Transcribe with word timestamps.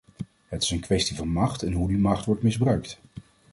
Het 0.47 0.63
is 0.63 0.69
een 0.71 0.79
kwestie 0.79 1.15
van 1.17 1.27
macht 1.29 1.63
en 1.63 1.73
hoe 1.73 1.87
die 1.87 1.97
macht 1.97 2.25
wordt 2.25 2.43
misbruikt. 2.43 2.99